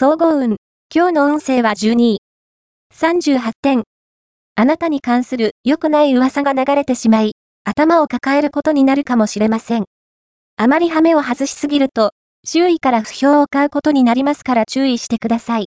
[0.00, 0.58] 総合運。
[0.94, 2.18] 今日の運勢は12位。
[2.94, 3.82] 38点。
[4.54, 7.32] あなたに関する良くない噂が流れてしまい、
[7.64, 9.86] 頭を抱えることになるかもしれません。
[10.56, 12.12] あまりハメを外しすぎると、
[12.44, 15.66] 周囲から不評を買うことになりますから注意してください。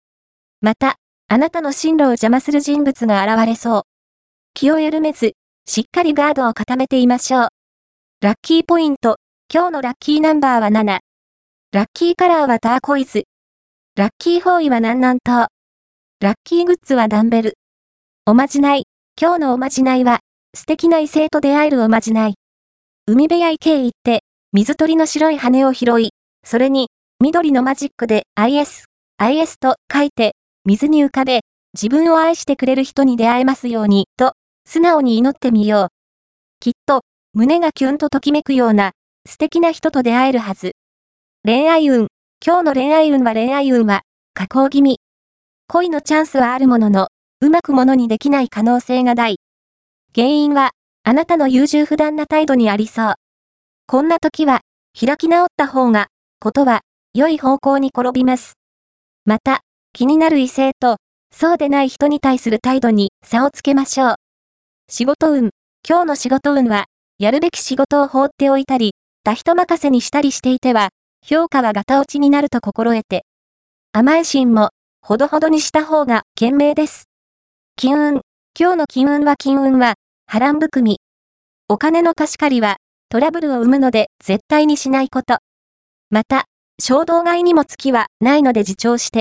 [0.61, 3.83] また、あなたの進路を邪魔する人物が現れそう。
[4.55, 5.33] 気を緩めず、
[5.67, 7.49] しっかりガードを固めていましょう。
[8.21, 9.17] ラッキーポイント。
[9.53, 11.01] 今日のラッキーナンバーは7。
[11.73, 13.25] ラッキーカラーはターコイズ。
[13.95, 15.49] ラッキーフォーイは南南東。
[16.19, 17.59] ラッキーグッズはダンベル。
[18.25, 18.85] おまじない。
[19.21, 20.21] 今日のおまじないは、
[20.57, 22.37] 素敵な異性と出会えるおまじない。
[23.07, 26.09] 海辺や池へ行って、水鳥の白い羽を拾い、
[26.43, 26.89] それに、
[27.21, 28.85] 緑のマジックで IS、
[29.19, 31.41] IS と書いて、水に浮かべ、
[31.75, 34.33] 自分を愛してくれる人に出会えますように、と、
[34.65, 35.89] 素直に祈ってみよう。
[36.61, 37.03] きっと、
[37.35, 38.93] 胸がキュンとときめくような、
[39.29, 40.77] 素敵な人と出会えるはず。
[41.45, 42.09] 恋愛運。
[42.45, 44.01] 今日の恋愛運は恋愛運は、
[44.35, 44.99] 下降気味。
[45.69, 47.07] 恋のチャンスはあるものの、
[47.41, 49.37] うまくものにできない可能性が大。
[50.13, 50.73] 原因は、
[51.05, 53.15] あなたの優柔不断な態度にありそう。
[53.87, 54.63] こんな時は、
[55.01, 56.09] 開き直った方が、
[56.41, 56.81] ことは、
[57.15, 58.55] 良い方向に転びます。
[59.25, 59.61] また、
[59.93, 60.97] 気になる異性と、
[61.33, 64.15] そうでない人に対する態度に差をつけましょう。
[64.91, 65.51] 仕事運。
[65.89, 66.87] 今日の仕事運は、
[67.21, 70.89] やるべき仕事を放っておいたり、他人任せにしたりしていては、
[71.25, 73.25] 評価はガタ落ちになると心得て。
[73.93, 74.71] 甘え心も、
[75.01, 77.05] ほどほどにした方が賢明です。
[77.77, 78.21] 金運。
[78.59, 79.95] 今日の金運は金運は、
[80.27, 80.99] 波乱含み。
[81.69, 82.79] お金の貸し借りは、
[83.09, 85.39] トラブルを生むので絶対にしないこと。
[86.11, 86.47] また、
[86.81, 89.21] 衝動買いにも月はないので自重して、